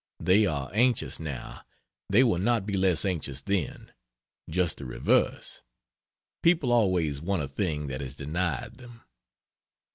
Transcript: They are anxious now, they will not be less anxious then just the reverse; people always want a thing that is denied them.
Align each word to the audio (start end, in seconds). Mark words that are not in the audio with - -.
They 0.19 0.47
are 0.47 0.71
anxious 0.73 1.19
now, 1.19 1.61
they 2.09 2.23
will 2.23 2.39
not 2.39 2.65
be 2.65 2.73
less 2.73 3.05
anxious 3.05 3.39
then 3.39 3.91
just 4.49 4.77
the 4.77 4.85
reverse; 4.87 5.61
people 6.41 6.71
always 6.71 7.21
want 7.21 7.43
a 7.43 7.47
thing 7.47 7.85
that 7.85 8.01
is 8.01 8.15
denied 8.15 8.79
them. 8.79 9.03